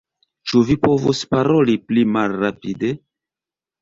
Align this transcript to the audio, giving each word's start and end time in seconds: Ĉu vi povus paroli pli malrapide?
Ĉu 0.51 0.61
vi 0.69 0.77
povus 0.87 1.21
paroli 1.33 1.77
pli 1.91 2.07
malrapide? 2.17 2.95